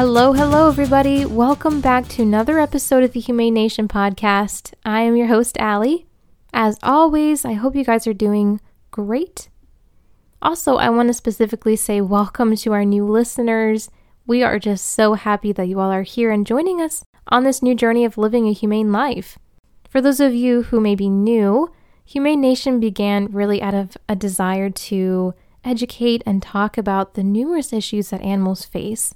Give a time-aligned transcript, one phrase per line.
[0.00, 1.26] Hello, hello, everybody.
[1.26, 4.72] Welcome back to another episode of the Humane Nation podcast.
[4.82, 6.06] I am your host, Allie.
[6.54, 9.50] As always, I hope you guys are doing great.
[10.40, 13.90] Also, I want to specifically say welcome to our new listeners.
[14.26, 17.62] We are just so happy that you all are here and joining us on this
[17.62, 19.38] new journey of living a humane life.
[19.86, 21.70] For those of you who may be new,
[22.06, 27.70] Humane Nation began really out of a desire to educate and talk about the numerous
[27.70, 29.14] issues that animals face.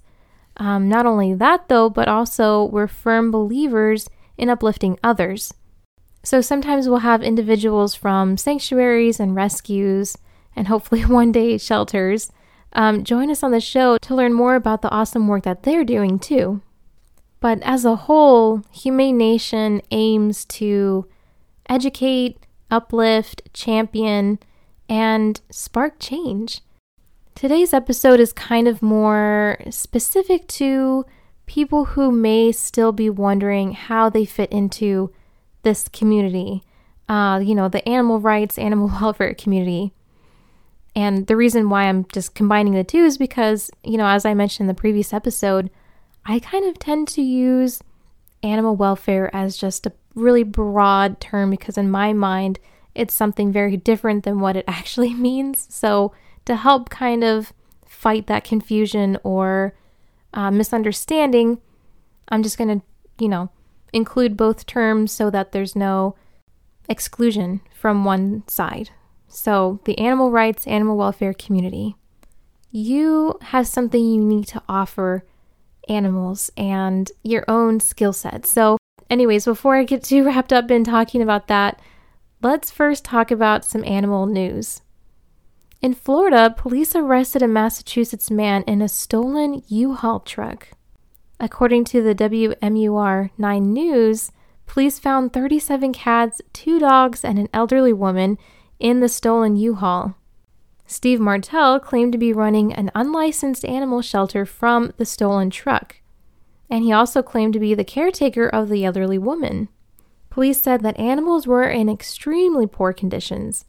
[0.56, 5.52] Um, not only that, though, but also we're firm believers in uplifting others.
[6.22, 10.16] So sometimes we'll have individuals from sanctuaries and rescues,
[10.56, 12.30] and hopefully one day shelters,
[12.72, 15.84] um, join us on the show to learn more about the awesome work that they're
[15.84, 16.60] doing too.
[17.40, 21.06] But as a whole, Humane Nation aims to
[21.68, 22.38] educate,
[22.70, 24.38] uplift, champion,
[24.88, 26.62] and spark change.
[27.34, 31.04] Today's episode is kind of more specific to
[31.46, 35.12] people who may still be wondering how they fit into
[35.62, 36.62] this community.
[37.08, 39.92] Uh, you know, the animal rights, animal welfare community.
[40.94, 44.32] And the reason why I'm just combining the two is because, you know, as I
[44.32, 45.70] mentioned in the previous episode,
[46.24, 47.82] I kind of tend to use
[48.44, 52.60] animal welfare as just a really broad term because, in my mind,
[52.94, 55.66] it's something very different than what it actually means.
[55.68, 56.12] So,
[56.44, 57.52] to help kind of
[57.86, 59.74] fight that confusion or
[60.32, 61.58] uh, misunderstanding,
[62.28, 62.86] I'm just going to,
[63.18, 63.50] you know,
[63.92, 66.16] include both terms so that there's no
[66.88, 68.90] exclusion from one side.
[69.28, 71.96] So, the animal rights, animal welfare community.
[72.70, 75.24] You have something unique to offer
[75.88, 78.46] animals and your own skill set.
[78.46, 78.78] So,
[79.10, 81.80] anyways, before I get too wrapped up in talking about that,
[82.42, 84.82] let's first talk about some animal news.
[85.84, 90.68] In Florida, police arrested a Massachusetts man in a stolen U Haul truck.
[91.38, 94.32] According to the WMUR 9 News,
[94.64, 98.38] police found 37 cats, two dogs, and an elderly woman
[98.80, 100.14] in the stolen U Haul.
[100.86, 105.96] Steve Martell claimed to be running an unlicensed animal shelter from the stolen truck,
[106.70, 109.68] and he also claimed to be the caretaker of the elderly woman.
[110.30, 113.66] Police said that animals were in extremely poor conditions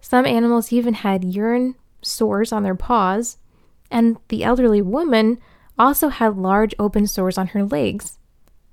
[0.00, 3.38] some animals even had urine sores on their paws,
[3.90, 5.38] and the elderly woman
[5.78, 8.18] also had large open sores on her legs.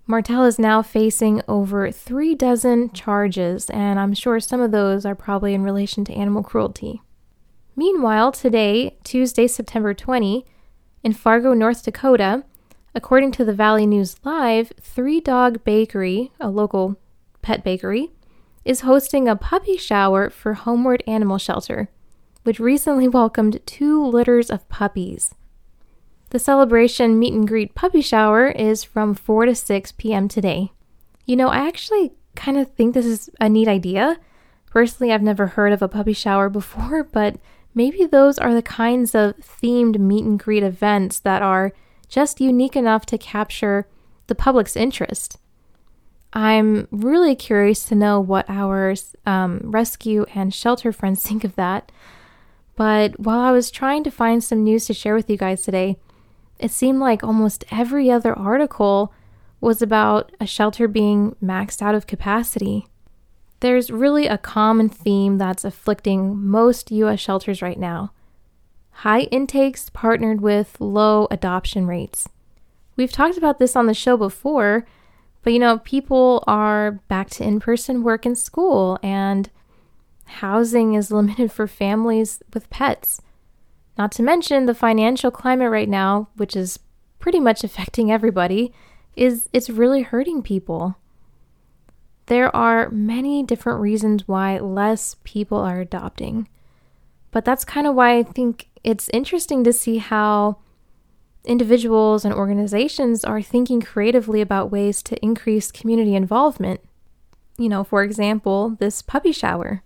[0.05, 5.15] Martell is now facing over three dozen charges, and I'm sure some of those are
[5.15, 7.01] probably in relation to animal cruelty.
[7.75, 10.45] Meanwhile, today, Tuesday, September 20,
[11.03, 12.43] in Fargo, North Dakota,
[12.93, 16.97] according to the Valley News Live, Three Dog Bakery, a local
[17.41, 18.11] pet bakery,
[18.65, 21.89] is hosting a puppy shower for Homeward Animal Shelter,
[22.43, 25.33] which recently welcomed two litters of puppies.
[26.29, 30.27] The celebration meet and greet puppy shower is from 4 to 6 p.m.
[30.27, 30.71] today.
[31.25, 34.19] You know, I actually kind of think this is a neat idea.
[34.71, 37.37] Personally, I've never heard of a puppy shower before, but
[37.75, 41.71] maybe those are the kinds of themed meet and greet events that are
[42.09, 43.87] just unique enough to capture
[44.27, 45.37] the public's interest.
[46.33, 48.95] I'm really curious to know what our
[49.25, 51.91] um, rescue and shelter friends think of that.
[52.75, 55.97] But while I was trying to find some news to share with you guys today,
[56.57, 59.13] it seemed like almost every other article
[59.61, 62.87] was about a shelter being maxed out of capacity.
[63.59, 67.19] There's really a common theme that's afflicting most U.S.
[67.19, 68.11] shelters right now
[68.97, 72.29] high intakes partnered with low adoption rates.
[72.95, 74.85] We've talked about this on the show before
[75.43, 79.49] but you know, people are back to in person work and school, and
[80.25, 83.21] housing is limited for families with pets.
[83.97, 86.79] Not to mention the financial climate right now, which is
[87.19, 88.73] pretty much affecting everybody,
[89.15, 90.95] is it's really hurting people.
[92.27, 96.47] There are many different reasons why less people are adopting.
[97.31, 100.59] But that's kind of why I think it's interesting to see how
[101.45, 106.81] individuals and organizations are thinking creatively about ways to increase community involvement.
[107.57, 109.83] You know, for example, this puppy shower.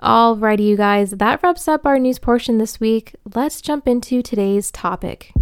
[0.00, 3.14] Alrighty, you guys, that wraps up our news portion this week.
[3.34, 5.32] Let's jump into today's topic.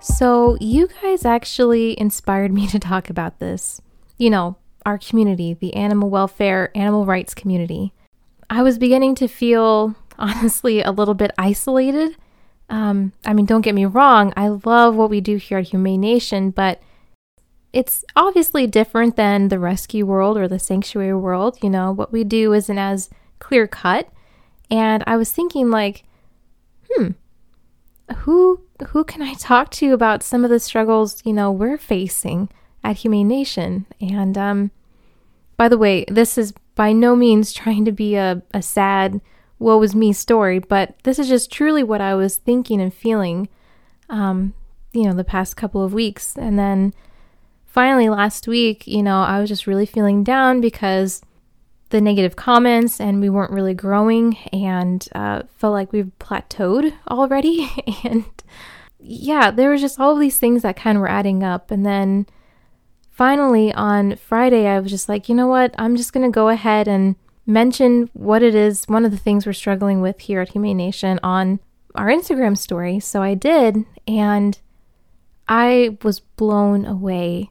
[0.00, 3.80] So, you guys actually inspired me to talk about this.
[4.18, 4.56] You know,
[4.86, 7.92] our community, the animal welfare, animal rights community.
[8.50, 12.16] I was beginning to feel honestly a little bit isolated.
[12.70, 16.00] Um, I mean, don't get me wrong, I love what we do here at Humane
[16.00, 16.80] Nation, but
[17.74, 21.58] it's obviously different than the rescue world or the sanctuary world.
[21.62, 24.08] You know, what we do isn't as clear cut.
[24.70, 26.04] And I was thinking, like,
[26.90, 27.10] hmm,
[28.18, 32.48] who who can I talk to about some of the struggles, you know, we're facing
[32.82, 33.86] at Humane Nation?
[34.00, 34.70] And um
[35.56, 39.20] by the way, this is by no means trying to be a, a sad
[39.58, 43.48] woe was me story, but this is just truly what I was thinking and feeling
[44.08, 44.54] um,
[44.92, 46.36] you know, the past couple of weeks.
[46.36, 46.94] And then
[47.66, 51.20] finally last week, you know, I was just really feeling down because
[51.90, 57.70] the negative comments and we weren't really growing and uh, felt like we've plateaued already.
[58.04, 58.24] and
[58.98, 61.70] yeah, there was just all these things that kind of were adding up.
[61.70, 62.26] And then
[63.10, 65.74] finally on Friday, I was just like, you know what?
[65.76, 67.16] I'm just going to go ahead and
[67.46, 71.20] mention what it is, one of the things we're struggling with here at Humane Nation
[71.22, 71.60] on
[71.94, 73.00] our Instagram story.
[73.00, 73.84] So I did.
[74.06, 74.58] And
[75.48, 77.50] I was blown away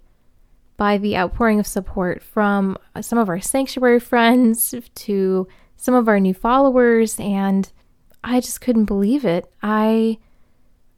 [0.78, 6.20] by the outpouring of support from some of our sanctuary friends to some of our
[6.20, 7.72] new followers, and
[8.24, 9.52] I just couldn't believe it.
[9.62, 10.18] I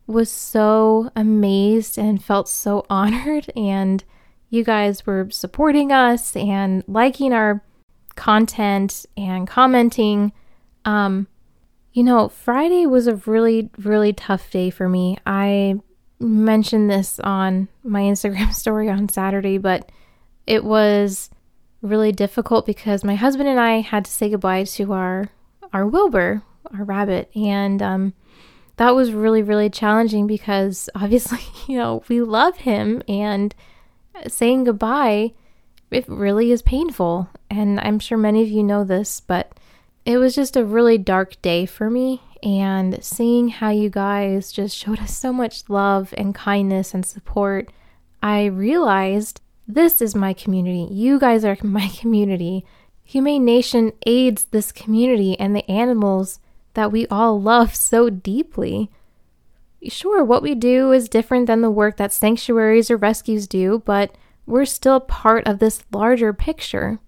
[0.07, 4.03] was so amazed and felt so honored, and
[4.49, 7.63] you guys were supporting us and liking our
[8.15, 10.31] content and commenting.
[10.83, 11.27] Um,
[11.93, 15.17] you know, Friday was a really, really tough day for me.
[15.25, 15.75] I
[16.19, 19.91] mentioned this on my Instagram story on Saturday, but
[20.47, 21.29] it was
[21.81, 25.29] really difficult because my husband and I had to say goodbye to our
[25.73, 26.41] our Wilbur,
[26.77, 28.13] our rabbit, and um,
[28.77, 33.53] that was really really challenging because obviously you know we love him and
[34.27, 35.33] saying goodbye
[35.91, 39.51] it really is painful and I'm sure many of you know this, but
[40.05, 44.77] it was just a really dark day for me and seeing how you guys just
[44.77, 47.71] showed us so much love and kindness and support,
[48.21, 50.87] I realized this is my community.
[50.93, 52.63] You guys are my community.
[53.03, 56.39] Humane Nation aids this community and the animals
[56.75, 58.91] that we all love so deeply.
[59.87, 64.15] Sure, what we do is different than the work that sanctuaries or rescues do, but
[64.45, 66.99] we're still part of this larger picture.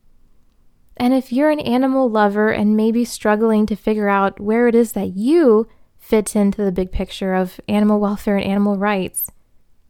[0.95, 4.93] And if you're an animal lover and maybe struggling to figure out where it is
[4.93, 5.67] that you
[5.97, 9.31] fit into the big picture of animal welfare and animal rights,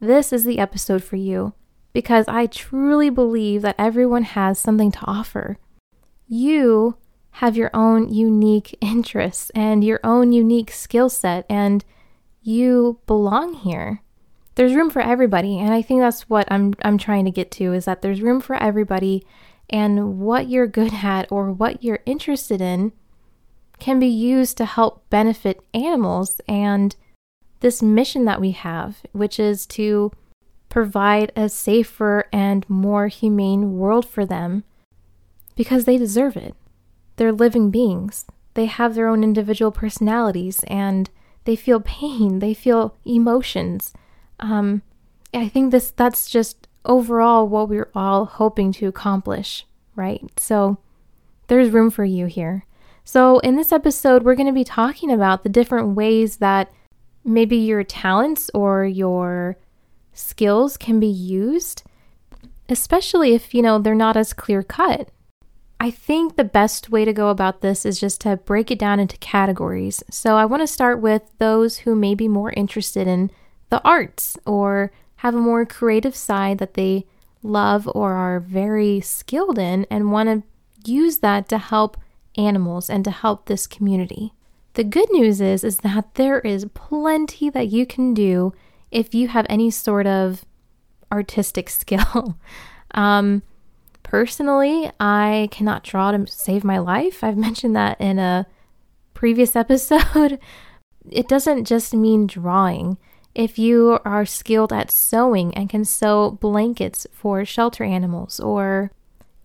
[0.00, 1.54] this is the episode for you
[1.92, 5.58] because I truly believe that everyone has something to offer.
[6.26, 6.96] You
[7.32, 11.84] have your own unique interests and your own unique skill set, and
[12.42, 14.02] you belong here.
[14.58, 17.72] There's room for everybody, and I think that's what I'm I'm trying to get to
[17.72, 19.24] is that there's room for everybody
[19.70, 22.90] and what you're good at or what you're interested in
[23.78, 26.96] can be used to help benefit animals and
[27.60, 30.10] this mission that we have, which is to
[30.68, 34.64] provide a safer and more humane world for them
[35.54, 36.56] because they deserve it.
[37.14, 38.24] They're living beings.
[38.54, 41.08] They have their own individual personalities and
[41.44, 43.92] they feel pain, they feel emotions.
[44.40, 44.82] Um,
[45.34, 50.22] I think this that's just overall what we're all hoping to accomplish, right?
[50.38, 50.78] So
[51.48, 52.64] there's room for you here.
[53.04, 56.70] So, in this episode, we're going to be talking about the different ways that
[57.24, 59.56] maybe your talents or your
[60.12, 61.84] skills can be used,
[62.68, 65.08] especially if, you know, they're not as clear cut.
[65.80, 69.00] I think the best way to go about this is just to break it down
[69.00, 70.04] into categories.
[70.10, 73.30] So, I want to start with those who may be more interested in
[73.70, 77.06] the arts or have a more creative side that they
[77.42, 81.96] love or are very skilled in and want to use that to help
[82.36, 84.32] animals and to help this community.
[84.74, 88.52] The good news is is that there is plenty that you can do
[88.90, 90.44] if you have any sort of
[91.10, 92.38] artistic skill.
[92.92, 93.42] um,
[94.02, 97.24] personally, I cannot draw to save my life.
[97.24, 98.46] I've mentioned that in a
[99.14, 100.38] previous episode.
[101.10, 102.98] it doesn't just mean drawing.
[103.38, 108.90] If you are skilled at sewing and can sew blankets for shelter animals, or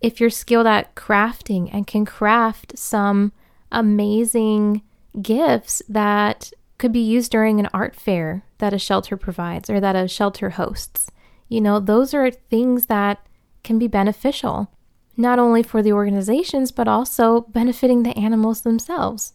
[0.00, 3.30] if you're skilled at crafting and can craft some
[3.70, 4.82] amazing
[5.22, 9.94] gifts that could be used during an art fair that a shelter provides or that
[9.94, 11.08] a shelter hosts.
[11.48, 13.24] You know, those are things that
[13.62, 14.72] can be beneficial,
[15.16, 19.34] not only for the organizations, but also benefiting the animals themselves.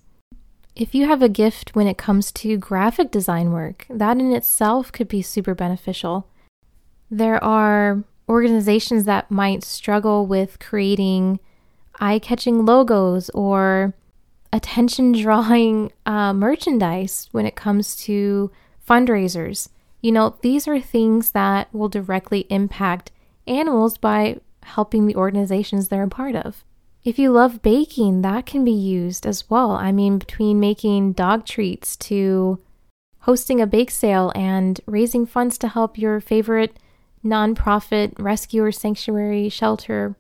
[0.80, 4.94] If you have a gift when it comes to graphic design work, that in itself
[4.94, 6.30] could be super beneficial.
[7.12, 11.42] There are organizations that might struggle with creating
[12.00, 13.94] eye catching logos or
[14.54, 18.50] attention drawing uh, merchandise when it comes to
[18.88, 19.68] fundraisers.
[20.00, 23.12] You know, these are things that will directly impact
[23.46, 26.64] animals by helping the organizations they're a part of.
[27.04, 29.72] If you love baking, that can be used as well.
[29.72, 32.60] I mean, between making dog treats to
[33.22, 36.78] hosting a bake sale and raising funds to help your favorite
[37.24, 40.16] nonprofit rescue or sanctuary shelter,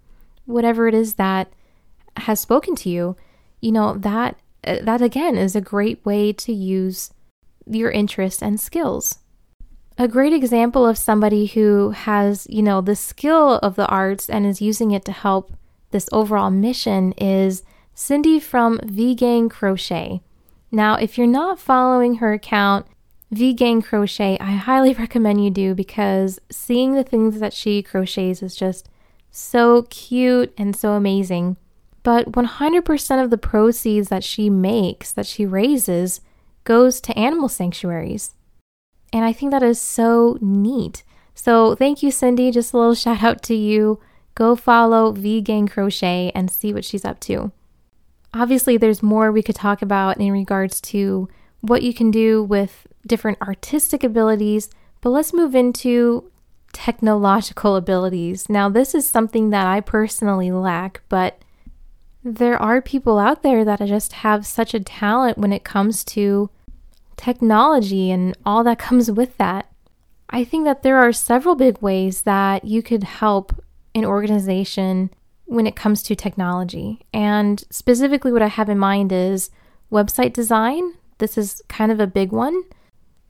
[0.45, 1.51] whatever it is that
[2.17, 3.15] has spoken to you,
[3.61, 7.11] you know, that uh, that again is a great way to use
[7.65, 9.19] your interests and skills.
[9.97, 14.45] A great example of somebody who has, you know, the skill of the arts and
[14.45, 15.51] is using it to help
[15.91, 20.21] this overall mission is Cindy from V Gang Crochet.
[20.71, 22.85] Now, if you're not following her account,
[23.31, 28.41] V Gang Crochet, I highly recommend you do because seeing the things that she crochets
[28.41, 28.89] is just
[29.31, 31.57] so cute and so amazing.
[32.03, 36.21] But 100% of the proceeds that she makes, that she raises,
[36.63, 38.35] goes to animal sanctuaries.
[39.11, 41.03] And I think that is so neat.
[41.33, 42.51] So thank you, Cindy.
[42.51, 43.99] Just a little shout out to you.
[44.39, 47.51] Go follow V Gang Crochet and see what she's up to.
[48.33, 51.27] Obviously, there's more we could talk about in regards to
[51.59, 54.69] what you can do with different artistic abilities,
[55.01, 56.31] but let's move into
[56.71, 58.47] technological abilities.
[58.47, 61.43] Now, this is something that I personally lack, but
[62.23, 66.49] there are people out there that just have such a talent when it comes to
[67.17, 69.69] technology and all that comes with that.
[70.29, 73.61] I think that there are several big ways that you could help
[73.95, 75.11] an organization
[75.45, 77.01] when it comes to technology.
[77.13, 79.49] And specifically, what I have in mind is
[79.91, 80.93] website design.
[81.17, 82.63] This is kind of a big one.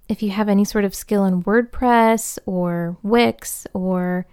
[0.07, 4.25] If you have any sort of skill in WordPress or Wix or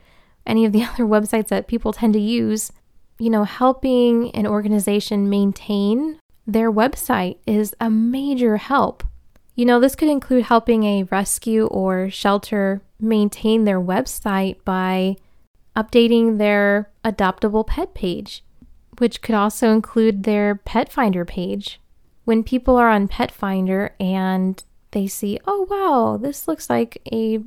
[0.47, 2.73] any of the other websites that people tend to use,
[3.19, 9.03] you know, helping an organization maintain their website is a major help.
[9.55, 15.17] You know, this could include helping a rescue or shelter maintain their website by
[15.77, 18.43] updating their adoptable pet page,
[18.99, 21.81] which could also include their Petfinder page.
[22.25, 27.41] When people are on Petfinder and they see, oh wow, this looks like a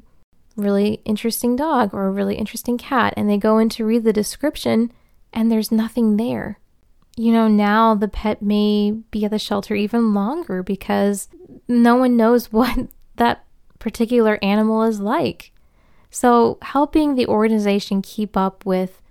[0.55, 4.13] really interesting dog or a really interesting cat, and they go in to read the
[4.13, 4.91] description
[5.33, 6.59] and there's nothing there.
[7.17, 11.27] You know, now the pet may be at the shelter even longer because
[11.67, 13.45] no one knows what that
[13.79, 15.51] particular animal is like.
[16.09, 19.01] So, helping the organization keep up with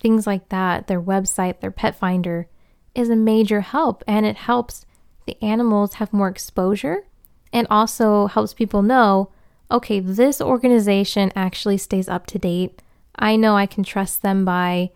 [0.00, 2.46] things like that, their website, their Petfinder,
[2.94, 4.02] is a major help.
[4.06, 4.86] And it helps
[5.26, 7.04] the animals have more exposure
[7.52, 9.30] and also helps people know
[9.70, 12.80] okay, this organization actually stays up to date.
[13.16, 14.90] I know I can trust them by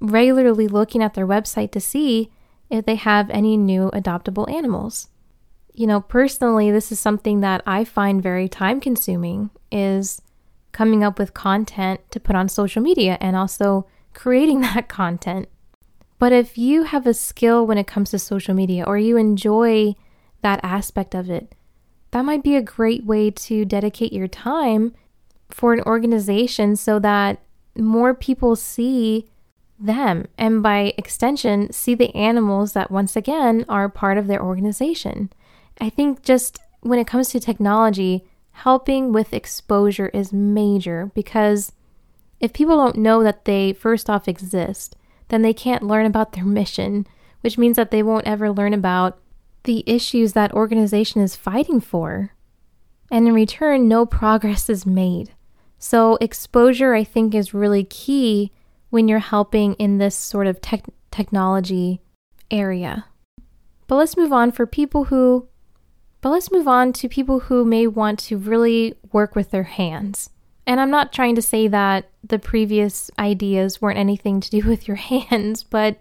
[0.00, 2.30] regularly looking at their website to see
[2.70, 5.08] if they have any new adoptable animals.
[5.72, 10.20] You know, personally, this is something that I find very time consuming is
[10.78, 15.48] coming up with content to put on social media and also creating that content.
[16.20, 19.96] But if you have a skill when it comes to social media or you enjoy
[20.42, 21.52] that aspect of it,
[22.12, 24.94] that might be a great way to dedicate your time
[25.50, 27.42] for an organization so that
[27.76, 29.28] more people see
[29.80, 35.28] them and by extension see the animals that once again are part of their organization.
[35.80, 38.24] I think just when it comes to technology,
[38.58, 41.72] helping with exposure is major because
[42.40, 44.96] if people don't know that they first off exist,
[45.28, 47.06] then they can't learn about their mission,
[47.40, 49.18] which means that they won't ever learn about
[49.62, 52.34] the issues that organization is fighting for.
[53.10, 55.32] And in return, no progress is made.
[55.78, 58.52] So exposure I think is really key
[58.90, 62.00] when you're helping in this sort of tech- technology
[62.50, 63.06] area.
[63.86, 65.48] But let's move on for people who
[66.20, 70.30] but let's move on to people who may want to really work with their hands.
[70.66, 74.86] And I'm not trying to say that the previous ideas weren't anything to do with
[74.86, 76.00] your hands, but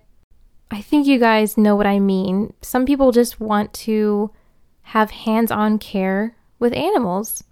[0.69, 2.53] I think you guys know what I mean.
[2.61, 4.31] Some people just want to
[4.81, 7.43] have hands on care with animals,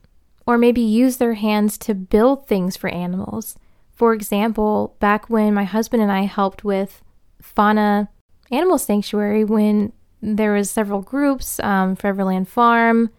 [0.45, 3.57] or maybe use their hands to build things for animals.
[3.93, 7.01] For example, back when my husband and I helped with
[7.41, 8.09] Fauna
[8.51, 9.93] Animal Sanctuary, when
[10.25, 13.11] there was several groups, um, Foreverland Farm,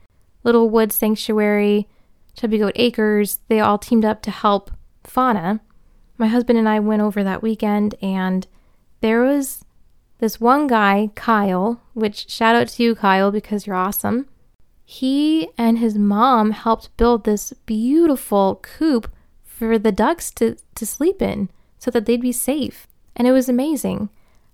[0.42, 1.88] Little Wood Sanctuary,
[2.34, 4.70] Chubby Goat Acres, they all teamed up to help
[5.04, 5.60] Fauna.
[6.18, 8.46] My husband and I went over that weekend, and
[9.00, 9.64] there was
[10.18, 14.26] this one guy, Kyle, which shout out to you, Kyle, because you're awesome.
[14.84, 19.10] He and his mom helped build this beautiful coop
[19.42, 22.86] for the ducks to, to sleep in so that they'd be safe.
[23.14, 24.10] And it was amazing.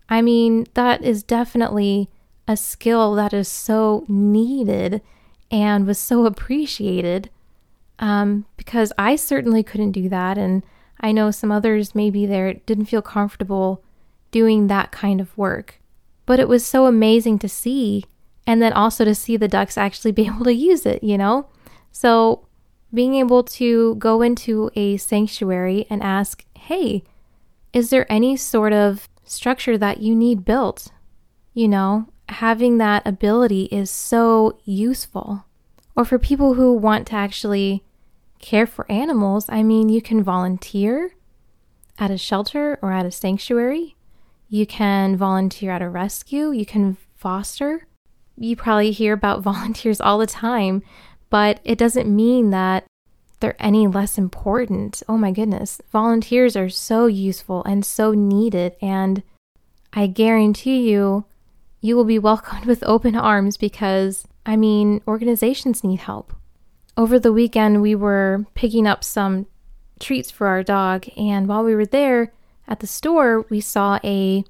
[0.09, 2.09] I mean, that is definitely
[2.49, 5.00] a skill that is so needed
[5.50, 7.30] and was so appreciated
[7.99, 10.38] um, because I certainly couldn't do that.
[10.38, 10.62] And
[11.00, 13.82] I know some others maybe there didn't feel comfortable
[14.30, 15.80] doing that kind of work.
[16.26, 18.04] But it was so amazing to see
[18.46, 21.46] and then also to see the ducks actually be able to use it, you know?
[21.92, 22.46] So
[22.92, 27.02] being able to go into a sanctuary and ask, hey,
[27.72, 30.88] is there any sort of structure that you need built?
[31.54, 35.44] You know, having that ability is so useful.
[35.94, 37.82] Or for people who want to actually
[38.40, 41.12] care for animals, I mean, you can volunteer
[41.98, 43.96] at a shelter or at a sanctuary.
[44.48, 46.50] You can volunteer at a rescue.
[46.50, 47.86] You can foster.
[48.36, 50.82] You probably hear about volunteers all the time,
[51.30, 52.84] but it doesn't mean that
[53.40, 55.02] they're any less important.
[55.08, 55.80] Oh my goodness.
[55.90, 58.76] Volunteers are so useful and so needed.
[58.80, 59.22] And
[59.92, 61.24] I guarantee you,
[61.82, 66.32] you will be welcomed with open arms because, I mean, organizations need help.
[66.96, 69.46] Over the weekend, we were picking up some
[70.00, 72.32] treats for our dog, and while we were there
[72.66, 74.44] at the store, we saw a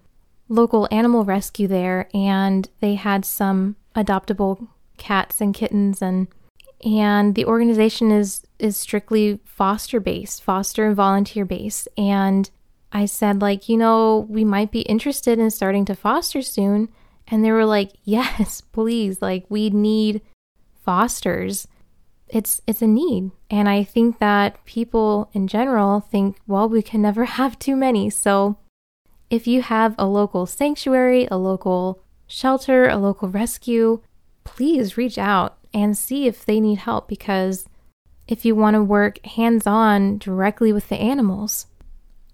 [0.48, 6.28] local animal rescue there, and they had some adoptable cats and kittens and
[6.84, 11.88] and the organization is is strictly foster based, foster and volunteer based.
[11.96, 12.50] And
[12.92, 16.88] I said like, you know, we might be interested in starting to foster soon.
[17.32, 19.20] And they were like, "Yes, please.
[19.20, 20.20] Like we need
[20.84, 21.66] fosters."
[22.28, 23.32] It's it's a need.
[23.50, 28.10] And I think that people in general think, "Well, we can never have too many."
[28.10, 28.58] So
[29.30, 34.02] if you have a local sanctuary, a local shelter, a local rescue,
[34.44, 37.66] please reach out and see if they need help because
[38.28, 41.66] if you want to work hands on directly with the animals,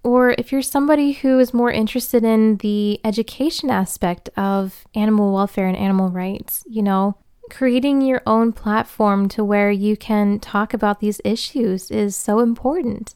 [0.03, 5.67] or if you're somebody who is more interested in the education aspect of animal welfare
[5.67, 7.17] and animal rights, you know,
[7.51, 13.15] creating your own platform to where you can talk about these issues is so important.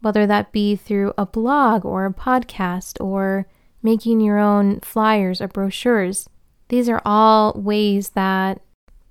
[0.00, 3.46] Whether that be through a blog or a podcast or
[3.82, 6.28] making your own flyers or brochures,
[6.68, 8.60] these are all ways that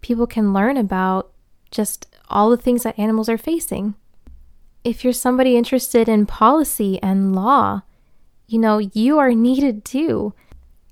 [0.01, 1.31] people can learn about
[1.72, 3.96] just all the things that animals are facing.
[4.83, 7.81] If you're somebody interested in policy and law,
[8.48, 10.33] you know, you are needed too.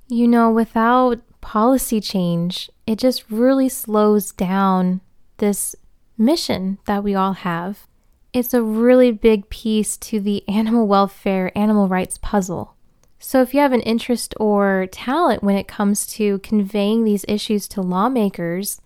[0.08, 5.02] You know, without policy change, it just really slows down
[5.38, 5.76] this
[6.18, 7.88] mission that we all have.
[8.34, 12.76] It's a really big piece to the animal welfare, animal rights puzzle.
[13.20, 17.68] So, if you have an interest or talent when it comes to conveying these issues
[17.70, 18.82] to lawmakers,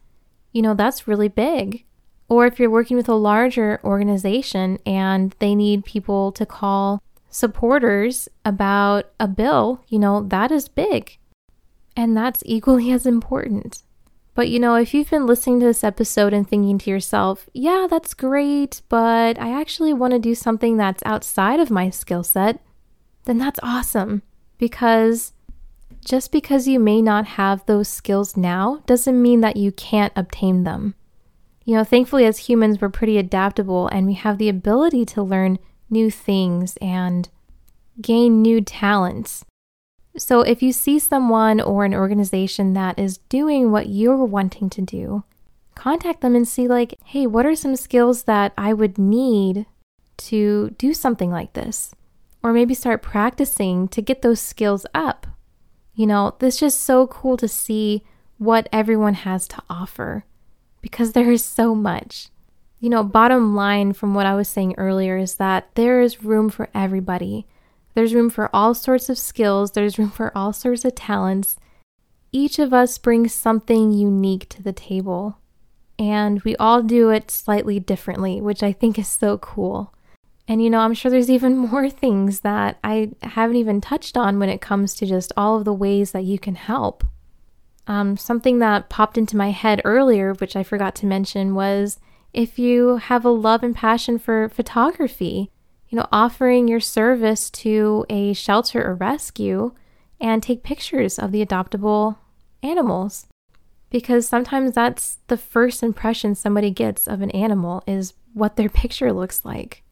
[0.52, 1.86] you know, that's really big.
[2.28, 8.28] Or if you're working with a larger organization and they need people to call supporters
[8.44, 11.18] about a bill, you know, that is big.
[11.96, 13.84] And that's equally as important.
[14.34, 17.88] But you know, if you've been listening to this episode and thinking to yourself, yeah,
[17.90, 22.60] that's great, but I actually want to do something that's outside of my skill set,
[23.24, 24.24] then that's awesome.
[24.58, 25.32] Because
[26.04, 30.66] just because you may not have those skills now doesn't mean that you can't obtain
[30.66, 30.96] them.
[31.66, 35.58] You know, thankfully, as humans, we're pretty adaptable and we have the ability to learn
[35.90, 37.28] new things and
[38.00, 39.44] gain new talents.
[40.16, 44.82] So, if you see someone or an organization that is doing what you're wanting to
[44.82, 45.24] do,
[45.74, 49.66] contact them and see, like, hey, what are some skills that I would need
[50.18, 51.96] to do something like this?
[52.44, 55.26] Or maybe start practicing to get those skills up.
[55.96, 58.04] You know, this is just so cool to see
[58.38, 60.26] what everyone has to offer
[60.86, 62.28] because there is so much.
[62.80, 66.48] You know, bottom line from what I was saying earlier is that there is room
[66.48, 67.48] for everybody.
[67.96, 71.56] There's room for all sorts of skills, there's room for all sorts of talents.
[72.32, 75.40] Each of us brings something unique to the table,
[75.98, 79.92] and we all do it slightly differently, which I think is so cool.
[80.48, 84.38] And you know, I'm sure there's even more things that I haven't even touched on
[84.38, 87.04] when it comes to just all of the ways that you can help.
[87.88, 92.00] Um, something that popped into my head earlier, which I forgot to mention, was
[92.34, 95.52] if you have a love and passion for photography,
[95.90, 99.74] you know, offering your service to a shelter or rescue
[100.20, 102.18] and take pictures of the adoptable
[102.64, 103.28] animals.
[103.90, 109.14] Because sometimes that's the first impression somebody gets of an animal is what their picture
[109.14, 109.84] looks like.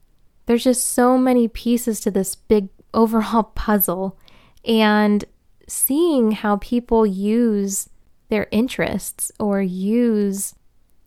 [0.46, 4.18] There's just so many pieces to this big overall puzzle.
[4.66, 5.24] And
[5.67, 7.89] seeing how people use
[8.30, 10.56] their interests or use,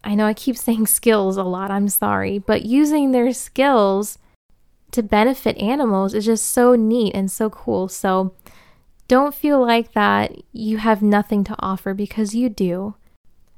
[0.05, 4.19] I know I keep saying skills a lot, I'm sorry, but using their skills
[4.93, 7.89] to benefit animals is just so neat and so cool.
[7.89, 8.35] So
[9.09, 12.95] don't feel like that you have nothing to offer because you do.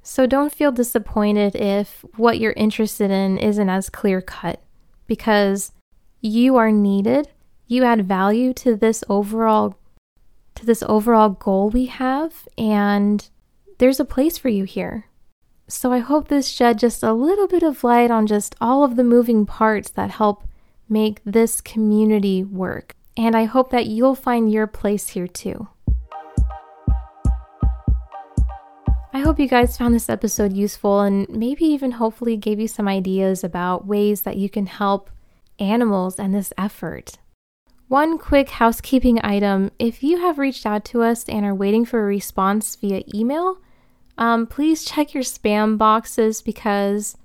[0.02, 4.62] So don't feel disappointed if what you're interested in isn't as clear cut
[5.06, 5.72] because
[6.20, 7.28] you are needed.
[7.66, 9.76] You add value to this overall
[10.58, 13.28] to this overall goal we have and
[13.78, 15.06] there's a place for you here.
[15.68, 18.96] So I hope this shed just a little bit of light on just all of
[18.96, 20.44] the moving parts that help
[20.88, 22.96] make this community work.
[23.16, 25.68] And I hope that you'll find your place here too.
[29.12, 32.88] I hope you guys found this episode useful and maybe even hopefully gave you some
[32.88, 35.10] ideas about ways that you can help
[35.60, 37.18] animals and this effort.
[37.88, 42.00] One quick housekeeping item if you have reached out to us and are waiting for
[42.00, 43.62] a response via email,
[44.18, 47.16] um, please check your spam boxes because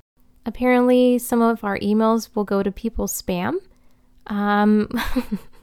[0.45, 3.55] apparently some of our emails will go to people's spam.
[4.27, 4.87] Um,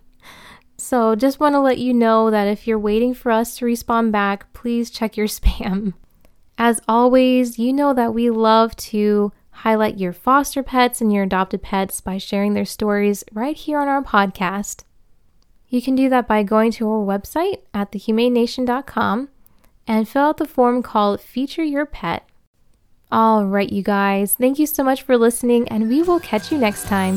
[0.76, 4.12] so just want to let you know that if you're waiting for us to respond
[4.12, 5.94] back, please check your spam.
[6.58, 11.62] As always, you know that we love to highlight your foster pets and your adopted
[11.62, 14.84] pets by sharing their stories right here on our podcast.
[15.70, 19.28] You can do that by going to our website at thehumanenation.com
[19.86, 22.28] and fill out the form called Feature Your Pet.
[23.12, 26.58] All right, you guys, thank you so much for listening, and we will catch you
[26.58, 27.16] next time.